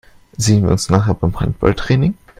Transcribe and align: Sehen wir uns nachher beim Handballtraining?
Sehen 0.35 0.63
wir 0.63 0.71
uns 0.71 0.89
nachher 0.89 1.13
beim 1.13 1.39
Handballtraining? 1.39 2.17